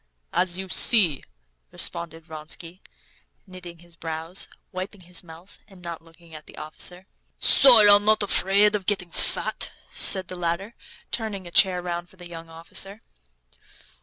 [0.33, 1.21] "As you see,"
[1.69, 2.81] responded Vronsky,
[3.45, 7.05] knitting his brows, wiping his mouth, and not looking at the officer.
[7.39, 10.73] "So you're not afraid of getting fat?" said the latter,
[11.11, 13.03] turning a chair round for the young officer.